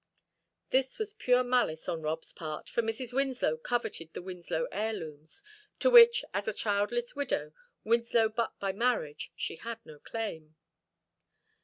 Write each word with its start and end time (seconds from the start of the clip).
This 0.71 0.97
was 0.97 1.13
pure 1.13 1.43
malice 1.43 1.87
on 1.87 2.01
Rob's 2.01 2.33
part, 2.33 2.67
for 2.67 2.81
Mrs. 2.81 3.13
Winslow 3.13 3.57
coveted 3.57 4.11
the 4.13 4.21
Winslow 4.23 4.65
heirlooms, 4.71 5.43
to 5.77 5.91
which 5.91 6.25
as 6.33 6.47
a 6.47 6.53
childless 6.53 7.15
widow, 7.15 7.53
Winslow 7.83 8.27
but 8.29 8.59
by 8.59 8.71
marriage, 8.71 9.31
she 9.35 9.57
had 9.57 9.77
no 9.85 9.99
claim. 9.99 10.55